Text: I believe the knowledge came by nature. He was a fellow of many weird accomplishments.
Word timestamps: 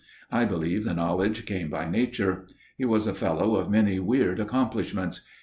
I 0.31 0.45
believe 0.45 0.83
the 0.83 0.95
knowledge 0.95 1.45
came 1.45 1.69
by 1.69 1.87
nature. 1.87 2.47
He 2.75 2.85
was 2.85 3.05
a 3.05 3.13
fellow 3.13 3.57
of 3.57 3.69
many 3.69 3.99
weird 3.99 4.39
accomplishments. 4.39 5.21